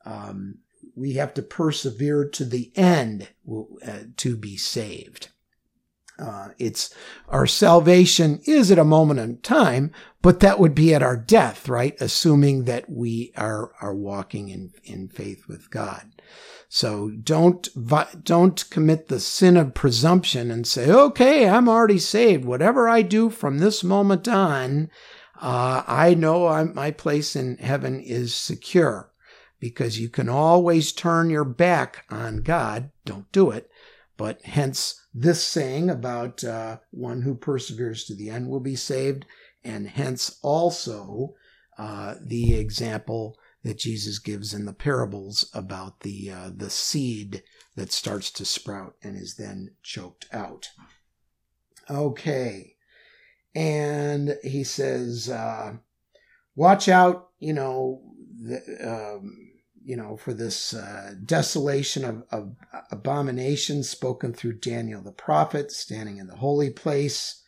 Um, 0.04 0.58
we 0.96 1.14
have 1.14 1.34
to 1.34 1.42
persevere 1.42 2.28
to 2.30 2.44
the 2.44 2.72
end 2.76 3.28
uh, 3.86 4.00
to 4.16 4.36
be 4.36 4.56
saved 4.56 5.28
uh, 6.18 6.48
it's 6.58 6.94
our 7.28 7.46
salvation 7.46 8.40
is 8.46 8.70
at 8.70 8.78
a 8.78 8.84
moment 8.84 9.18
in 9.18 9.38
time, 9.38 9.90
but 10.22 10.40
that 10.40 10.60
would 10.60 10.74
be 10.74 10.94
at 10.94 11.02
our 11.02 11.16
death, 11.16 11.68
right? 11.68 11.96
Assuming 12.00 12.64
that 12.64 12.88
we 12.88 13.32
are 13.36 13.72
are 13.80 13.94
walking 13.94 14.48
in 14.48 14.72
in 14.84 15.08
faith 15.08 15.48
with 15.48 15.70
God. 15.70 16.12
So 16.68 17.10
don't 17.10 17.68
don't 18.24 18.68
commit 18.70 19.08
the 19.08 19.20
sin 19.20 19.56
of 19.56 19.74
presumption 19.74 20.50
and 20.50 20.66
say, 20.66 20.90
"Okay, 20.90 21.48
I'm 21.48 21.68
already 21.68 21.98
saved. 21.98 22.44
Whatever 22.44 22.88
I 22.88 23.02
do 23.02 23.28
from 23.28 23.58
this 23.58 23.82
moment 23.82 24.28
on, 24.28 24.90
uh, 25.40 25.82
I 25.86 26.14
know 26.14 26.46
I'm, 26.46 26.74
my 26.74 26.90
place 26.92 27.34
in 27.34 27.56
heaven 27.58 28.00
is 28.00 28.34
secure." 28.34 29.10
Because 29.60 29.98
you 29.98 30.10
can 30.10 30.28
always 30.28 30.92
turn 30.92 31.30
your 31.30 31.44
back 31.44 32.04
on 32.10 32.42
God. 32.42 32.90
Don't 33.06 33.30
do 33.32 33.50
it. 33.50 33.70
But 34.16 34.42
hence 34.42 35.00
this 35.14 35.46
saying 35.46 35.88
about 35.88 36.42
uh, 36.42 36.78
one 36.90 37.22
who 37.22 37.36
perseveres 37.36 38.04
to 38.04 38.16
the 38.16 38.30
end 38.30 38.48
will 38.48 38.60
be 38.60 38.74
saved, 38.74 39.24
and 39.62 39.88
hence 39.88 40.38
also 40.42 41.34
uh, 41.78 42.16
the 42.20 42.54
example 42.54 43.38
that 43.62 43.78
Jesus 43.78 44.18
gives 44.18 44.52
in 44.52 44.64
the 44.64 44.72
parables 44.72 45.48
about 45.54 46.00
the 46.00 46.30
uh, 46.30 46.50
the 46.54 46.68
seed 46.68 47.44
that 47.76 47.92
starts 47.92 48.30
to 48.32 48.44
sprout 48.44 48.96
and 49.02 49.16
is 49.16 49.36
then 49.36 49.70
choked 49.84 50.26
out. 50.32 50.68
Okay, 51.88 52.74
and 53.54 54.36
he 54.42 54.64
says, 54.64 55.30
uh, 55.30 55.74
"Watch 56.56 56.88
out, 56.88 57.30
you 57.38 57.52
know." 57.52 58.02
The, 58.36 59.14
um, 59.14 59.53
you 59.84 59.96
know, 59.96 60.16
for 60.16 60.32
this 60.32 60.74
uh, 60.74 61.14
desolation 61.24 62.04
of, 62.04 62.24
of 62.30 62.54
abomination 62.90 63.82
spoken 63.82 64.32
through 64.32 64.58
Daniel 64.58 65.02
the 65.02 65.12
prophet, 65.12 65.70
standing 65.70 66.16
in 66.16 66.26
the 66.26 66.36
holy 66.36 66.70
place. 66.70 67.42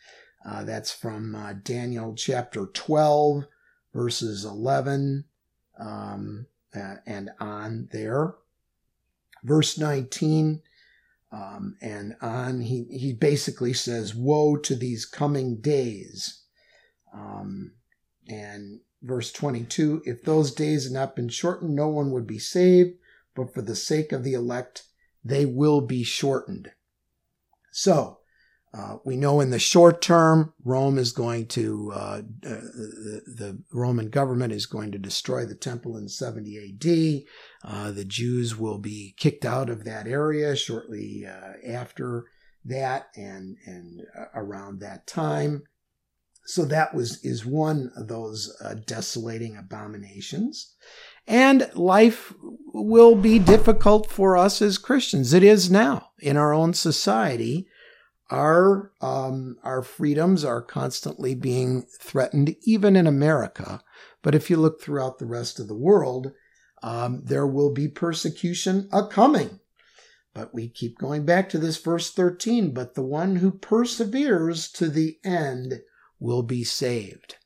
Uh, 0.47 0.63
that's 0.63 0.93
from 0.93 1.35
uh, 1.35 1.55
Daniel 1.65 2.15
chapter 2.15 2.67
12, 2.67 3.47
verses 3.93 4.45
11 4.45 5.25
um, 5.81 6.47
uh, 6.75 6.97
and 7.07 7.31
on 7.41 7.89
there. 7.91 8.35
Verse 9.43 9.79
19 9.79 10.63
um, 11.33 11.77
and 11.83 12.17
on, 12.21 12.61
he, 12.61 12.85
he 12.85 13.13
basically 13.13 13.73
says, 13.73 14.15
Woe 14.15 14.57
to 14.59 14.75
these 14.75 15.05
coming 15.05 15.61
days. 15.61 16.43
Um, 17.13 17.73
and 18.29 18.81
Verse 19.07 19.31
22 19.31 20.03
If 20.05 20.25
those 20.25 20.53
days 20.53 20.85
had 20.85 20.93
not 20.93 21.15
been 21.15 21.29
shortened, 21.29 21.75
no 21.77 21.89
one 21.89 22.11
would 22.11 22.27
be 22.27 22.41
saved, 22.41 22.99
but 23.37 23.55
for 23.55 23.63
the 23.63 23.77
sake 23.77 24.11
of 24.11 24.25
the 24.25 24.35
elect, 24.35 24.83
they 25.25 25.47
will 25.47 25.81
be 25.81 26.03
shortened. 26.03 26.73
So, 27.71 28.19
Uh, 28.75 28.99
we 29.05 29.17
know 29.17 29.41
in 29.41 29.51
the 29.51 29.59
short 29.59 30.03
term, 30.03 30.53
Rome 30.63 30.99
is 30.99 31.13
going 31.13 31.47
to, 31.47 31.93
uh, 31.95 31.97
uh, 31.97 32.23
the, 32.43 33.23
the, 33.27 33.63
Roman 33.73 34.11
government 34.11 34.53
is 34.53 34.67
going 34.67 34.93
to 34.93 34.99
destroy 34.99 35.47
the 35.47 35.55
temple 35.55 35.97
in 35.97 36.09
70 36.09 37.25
AD. 37.65 37.71
Uh, 37.73 37.91
the 37.93 38.05
Jews 38.05 38.59
will 38.59 38.79
be 38.79 39.15
kicked 39.17 39.47
out 39.47 39.71
of 39.71 39.85
that 39.85 40.07
area 40.07 40.55
shortly 40.57 41.25
uh, 41.25 41.55
after 41.67 42.27
that 42.67 43.09
and, 43.17 43.57
and 43.65 44.03
uh, 44.19 44.25
around 44.35 44.81
that 44.81 45.07
time. 45.07 45.63
So 46.47 46.65
that 46.67 46.95
was, 46.95 47.25
is 47.25 47.45
one 47.45 47.91
of 47.97 48.09
those 48.09 48.57
desolating 48.87 49.57
abominations. 49.57 50.75
And 51.27 51.69
life 51.75 52.33
will 52.73 53.17
be 53.17 53.39
difficult 53.39 54.11
for 54.11 54.37
us 54.37 54.63
as 54.63 54.79
Christians. 54.79 55.33
It 55.33 55.43
is 55.43 55.71
now 55.71 56.11
in 56.21 56.37
our 56.37 56.55
own 56.55 56.73
society 56.73 57.67
our 58.31 58.93
um, 59.01 59.57
our 59.63 59.83
freedoms 59.83 60.45
are 60.45 60.63
constantly 60.63 61.35
being 61.35 61.87
threatened, 62.01 62.57
even 62.63 62.97
in 62.97 63.07
America. 63.07 63.83
But 64.23 64.35
if 64.35 64.51
you 64.51 64.57
look 64.57 64.81
throughout 64.81 65.19
the 65.19 65.27
rest 65.27 65.61
of 65.61 65.69
the 65.69 65.77
world, 65.77 66.33
um, 66.83 67.23
there 67.25 67.47
will 67.47 67.73
be 67.73 67.89
persecution 67.89 68.89
a 68.93 69.07
coming. 69.07 69.61
But 70.35 70.53
we 70.53 70.69
keep 70.69 70.99
going 70.99 71.25
back 71.25 71.49
to 71.51 71.59
this 71.59 71.79
verse 71.79 72.13
13. 72.13 72.75
But 72.75 72.95
the 72.95 73.05
one 73.05 73.37
who 73.37 73.53
perseveres 73.53 74.71
to 74.73 74.89
the 74.89 75.19
end 75.25 75.81
will 76.19 76.43
be 76.43 76.65
saved. 76.65 77.37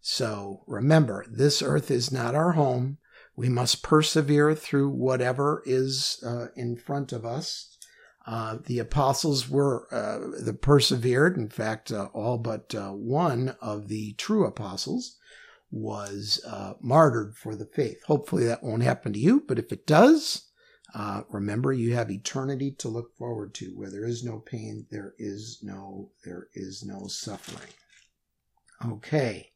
So 0.00 0.62
remember, 0.66 1.26
this 1.30 1.62
earth 1.62 1.90
is 1.90 2.10
not 2.10 2.34
our 2.34 2.52
home. 2.52 2.98
We 3.36 3.48
must 3.48 3.82
persevere 3.82 4.54
through 4.54 4.90
whatever 4.90 5.62
is 5.66 6.22
uh, 6.26 6.48
in 6.56 6.76
front 6.76 7.12
of 7.12 7.24
us 7.24 7.70
uh, 8.26 8.58
the 8.66 8.78
apostles 8.78 9.48
were 9.48 9.88
uh, 9.92 10.42
the 10.44 10.52
persevered. 10.52 11.36
In 11.36 11.48
fact, 11.48 11.90
uh, 11.90 12.08
all 12.12 12.38
but 12.38 12.74
uh, 12.74 12.90
one 12.90 13.56
of 13.60 13.88
the 13.88 14.12
true 14.14 14.46
apostles 14.46 15.16
was 15.70 16.40
uh, 16.46 16.74
martyred 16.80 17.36
for 17.36 17.56
the 17.56 17.66
faith. 17.66 18.02
Hopefully, 18.06 18.44
that 18.44 18.62
won't 18.62 18.82
happen 18.82 19.12
to 19.12 19.18
you. 19.18 19.42
But 19.46 19.58
if 19.58 19.72
it 19.72 19.86
does, 19.86 20.48
remember 21.30 21.72
you 21.72 21.94
have 21.94 22.10
eternity 22.10 22.72
to 22.72 22.88
look 22.88 23.16
forward 23.16 23.54
to. 23.54 23.76
Where 23.76 23.90
there 23.90 24.06
is 24.06 24.22
no 24.22 24.38
pain, 24.38 24.86
there 24.90 25.14
is 25.18 25.58
no 25.62 26.10
there 26.24 26.48
is 26.54 26.84
no 26.84 27.06
suffering. 27.06 27.72
Okay. 28.84 29.50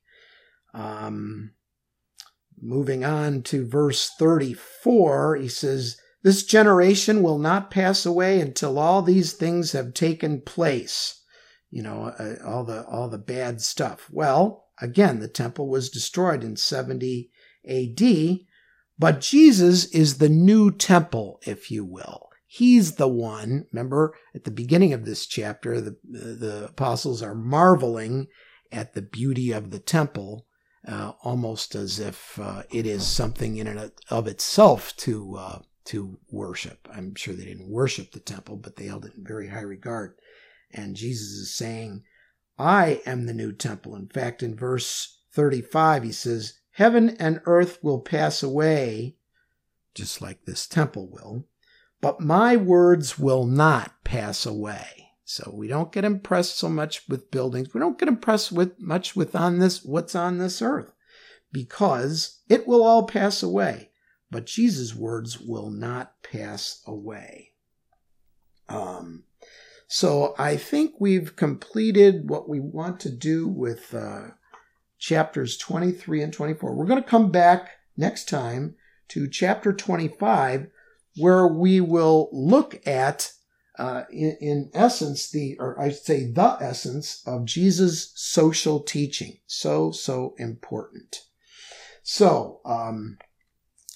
Um, 0.73 1.52
moving 2.61 3.04
on 3.04 3.43
to 3.43 3.66
verse 3.66 4.11
34, 4.19 5.37
he 5.37 5.49
says, 5.49 5.97
this 6.25 6.43
generation 6.43 7.23
will 7.23 7.38
not 7.38 7.71
pass 7.71 8.07
away 8.07 8.40
until 8.40 8.78
all 8.78 9.02
these 9.02 9.35
things 9.35 9.73
have 9.73 9.93
taken 9.93 10.40
place. 10.40 11.23
You 11.71 11.83
know, 11.83 12.14
uh, 12.19 12.37
all 12.47 12.64
the 12.64 12.87
all 12.87 13.11
the 13.11 13.19
bad 13.19 13.61
stuff. 13.61 14.09
Well, 14.11 14.69
again, 14.81 15.21
the 15.21 15.28
temple 15.28 15.69
was 15.69 15.90
destroyed 15.90 16.43
in 16.43 16.57
70 16.57 17.31
AD, 17.69 18.38
but 18.99 19.21
Jesus 19.21 19.85
is 19.87 20.16
the 20.16 20.31
new 20.31 20.71
temple, 20.71 21.40
if 21.45 21.71
you 21.71 21.85
will. 21.85 22.31
He's 22.47 22.93
the 22.93 23.09
one. 23.09 23.66
Remember 23.71 24.14
at 24.35 24.45
the 24.45 24.50
beginning 24.50 24.95
of 24.95 25.04
this 25.04 25.26
chapter, 25.26 25.78
the 25.78 25.99
the 26.04 26.66
apostles 26.71 27.23
are 27.23 27.35
marveling 27.35 28.28
at 28.75 28.95
the 28.95 29.02
beauty 29.02 29.52
of 29.52 29.71
the 29.71 29.78
temple, 29.78 30.47
uh, 30.87 31.12
almost 31.23 31.75
as 31.75 31.99
if 31.99 32.38
uh, 32.38 32.64
it 32.71 32.87
is 32.87 33.07
something 33.07 33.57
in 33.57 33.66
and 33.66 33.93
of 34.11 34.26
itself 34.26 34.95
to 34.97 35.37
uh, 35.37 35.59
to 35.87 36.19
worship. 36.31 36.88
I'm 36.93 37.14
sure 37.14 37.35
they 37.35 37.45
didn't 37.45 37.71
worship 37.71 38.12
the 38.12 38.21
temple, 38.21 38.57
but 38.57 38.76
they 38.76 38.87
held 38.87 39.04
it 39.04 39.14
in 39.16 39.25
very 39.25 39.49
high 39.49 39.61
regard. 39.61 40.16
And 40.73 40.97
Jesus 40.97 41.28
is 41.28 41.57
saying, 41.57 42.02
I 42.59 43.02
am 43.07 43.26
the 43.26 43.35
new 43.35 43.52
temple. 43.52 43.95
In 43.95 44.08
fact, 44.08 44.43
in 44.43 44.56
verse 44.56 45.21
35, 45.32 46.04
he 46.04 46.13
says, 46.13 46.54
Heaven 46.73 47.10
and 47.19 47.41
earth 47.45 47.78
will 47.82 48.00
pass 48.00 48.43
away, 48.43 49.17
just 49.95 50.21
like 50.21 50.45
this 50.45 50.67
temple 50.67 51.08
will, 51.10 51.47
but 52.00 52.21
my 52.21 52.56
words 52.56 53.19
will 53.19 53.47
not 53.47 53.93
pass 54.04 54.45
away. 54.45 55.03
So 55.25 55.50
we 55.54 55.69
don't 55.69 55.93
get 55.93 56.04
impressed 56.04 56.58
so 56.58 56.69
much 56.69 57.08
with 57.08 57.30
buildings. 57.30 57.73
We 57.73 57.80
don't 57.80 57.99
get 57.99 58.08
impressed 58.08 58.52
with 58.52 58.78
much 58.78 59.17
with 59.17 59.34
on 59.34 59.58
this 59.58 59.84
what's 59.84 60.15
on 60.15 60.39
this 60.39 60.60
earth 60.60 60.93
because 61.50 62.41
it 62.49 62.67
will 62.67 62.82
all 62.82 63.06
pass 63.06 63.43
away 63.43 63.91
but 64.34 64.47
Jesus' 64.47 64.97
words 64.97 65.41
will 65.41 65.71
not 65.71 66.21
pass 66.25 66.82
away. 66.89 67.52
Um, 68.69 69.23
so 69.87 70.34
I 70.37 70.56
think 70.56 70.95
we've 70.99 71.37
completed 71.37 72.28
what 72.28 72.49
we 72.49 72.58
want 72.58 72.99
to 73.00 73.10
do 73.10 73.47
with 73.47 73.95
uh, 73.95 74.30
chapters 74.99 75.56
23 75.56 76.21
and 76.21 76.32
24. 76.32 76.75
We're 76.75 76.84
going 76.84 77.00
to 77.00 77.08
come 77.08 77.30
back 77.30 77.71
next 77.97 78.28
time 78.28 78.75
to 79.10 79.28
chapter 79.28 79.73
25, 79.73 80.67
where 81.17 81.47
we 81.47 81.80
will 81.80 82.28
look 82.32 82.84
at, 82.84 83.30
uh, 83.78 84.04
in, 84.10 84.37
in, 84.41 84.71
essence, 84.73 85.30
the, 85.30 85.56
or 85.58 85.80
I 85.80 85.91
say 85.91 86.30
the 86.30 86.56
essence 86.60 87.23
of 87.26 87.45
Jesus' 87.45 88.13
social 88.15 88.80
teaching. 88.80 89.39
So, 89.47 89.91
so 89.91 90.34
important. 90.39 91.23
So, 92.02 92.60
um, 92.65 93.19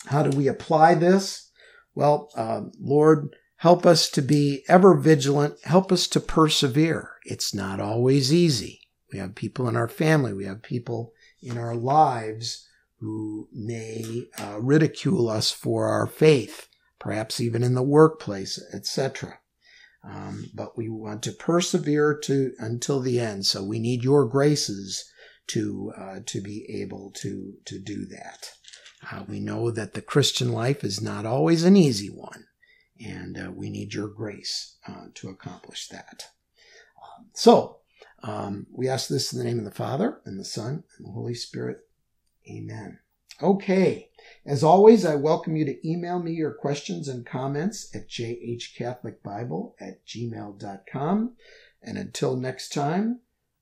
how 0.07 0.23
do 0.23 0.37
we 0.37 0.49
apply 0.49 0.95
this? 0.95 1.51
Well, 1.95 2.31
uh, 2.37 2.63
Lord, 2.81 3.35
help 3.57 3.87
us 3.87 4.09
to 4.11 4.23
be 4.23 4.65
ever 4.69 4.95
vigilant. 4.95 5.55
Help 5.65 5.93
us 5.93 6.09
to 6.09 6.21
persevere. 6.21 7.11
It's 7.25 7.55
not 7.55 7.81
always 7.81 8.33
easy. 8.33 8.81
We 9.13 9.19
have 9.19 9.35
people 9.35 9.69
in 9.69 9.77
our 9.77 9.89
family. 9.89 10.33
We 10.33 10.45
have 10.45 10.63
people 10.63 11.13
in 11.43 11.57
our 11.57 11.75
lives 11.75 12.67
who 13.01 13.49
may 13.53 14.27
uh, 14.39 14.59
ridicule 14.61 15.29
us 15.29 15.53
for 15.53 15.87
our 15.87 16.07
faith, 16.07 16.69
perhaps 16.99 17.41
even 17.41 17.63
in 17.63 17.75
the 17.75 17.83
workplace, 17.83 18.61
etc. 18.73 19.39
Um, 20.09 20.51
but 20.55 20.77
we 20.77 20.89
want 20.89 21.23
to 21.25 21.33
persevere 21.33 22.19
to 22.25 22.55
until 22.59 23.01
the 23.01 23.21
end. 23.21 23.45
So 23.45 23.63
we 23.63 23.79
need 23.79 24.03
your 24.03 24.25
graces 24.25 25.11
to 25.49 25.93
uh, 25.97 26.19
to 26.27 26.41
be 26.41 26.67
able 26.83 27.13
to 27.17 27.55
to 27.67 27.79
do 27.79 28.07
that. 28.07 28.53
Uh, 29.11 29.25
we 29.29 29.41
know 29.41 29.71
that 29.71 29.95
the 29.95 30.03
Christian 30.03 30.53
life 30.53 30.83
is 30.83 31.01
not 31.01 31.27
always 31.27 31.65
an 31.65 31.77
easy 31.77 32.09
one, 32.09 32.47
and 33.01 33.39
uh, 33.39 33.51
we 33.51 33.71
need 33.71 33.95
your 33.95 34.09
grace 34.09 34.77
uh, 34.89 35.07
to 35.15 35.29
accomplish 35.29 35.89
that. 35.89 36.27
Um, 36.97 37.27
so, 37.33 37.79
um, 38.23 38.67
we 38.73 38.89
ask 38.89 39.09
this 39.09 39.33
in 39.33 39.39
the 39.39 39.45
name 39.45 39.59
of 39.59 39.65
the 39.65 39.71
Father, 39.71 40.21
and 40.25 40.41
the 40.41 40.45
Son, 40.45 40.85
and 40.97 41.07
the 41.07 41.13
Holy 41.13 41.35
Spirit. 41.35 41.81
Amen. 42.51 42.99
Okay. 43.43 44.09
As 44.47 44.65
always, 44.65 45.05
I 45.05 45.15
welcome 45.15 45.57
you 45.57 45.65
to 45.67 45.89
email 45.89 46.23
me 46.23 46.33
your 46.33 46.53
questions 46.53 47.07
and 47.09 47.27
comments 47.27 47.95
at 47.95 48.09
jhcatholicbible 48.09 49.75
at 49.81 50.07
gmail.com. 50.07 51.35
And 51.83 51.99
until 51.99 52.37
next 52.37 52.73
time, 52.73 53.21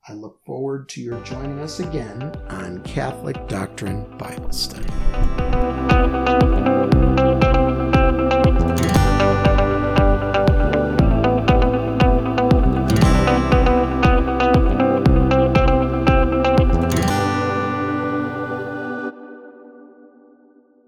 I 0.09 0.12
look 0.12 0.40
forward 0.46 0.88
to 0.90 1.00
your 1.00 1.20
joining 1.22 1.59
us 1.59 1.81
again 1.81 2.22
on 2.48 2.83
Catholic 2.85 3.48
Doctrine 3.48 4.16
Bible 4.16 4.52
Study. 4.52 5.65